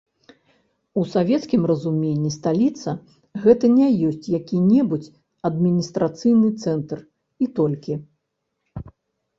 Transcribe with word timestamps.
У 1.01 1.01
савецкім 1.15 1.61
разуменні 1.71 2.31
сталіца, 2.37 2.89
гэта 3.43 3.65
не 3.77 3.87
ёсць 4.09 4.31
які-небудзь 4.39 5.11
адміністрацыйны 5.51 6.47
цэнтр, 6.67 6.97
і 7.45 7.53
толькі. 7.63 7.93